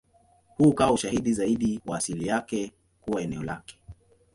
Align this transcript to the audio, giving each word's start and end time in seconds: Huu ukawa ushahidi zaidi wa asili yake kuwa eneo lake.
Huu 0.57 0.69
ukawa 0.69 0.91
ushahidi 0.91 1.33
zaidi 1.33 1.79
wa 1.85 1.97
asili 1.97 2.27
yake 2.27 2.71
kuwa 3.01 3.21
eneo 3.21 3.43
lake. 3.43 3.79